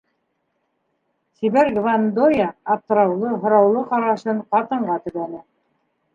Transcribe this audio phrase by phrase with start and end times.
[1.41, 5.45] Сибәр Гвандоя аптыраулы, һораулы ҡарашын ҡатынға төбәне.